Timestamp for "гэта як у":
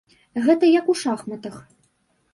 0.45-0.97